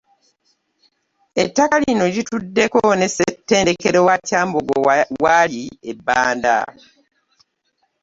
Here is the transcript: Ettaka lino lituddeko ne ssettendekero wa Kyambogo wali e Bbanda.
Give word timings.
Ettaka 1.43 1.75
lino 1.83 2.03
lituddeko 2.13 2.79
ne 2.95 3.07
ssettendekero 3.09 3.99
wa 4.07 4.15
Kyambogo 4.27 4.75
wali 5.23 5.63
e 5.89 5.91
Bbanda. 5.97 6.57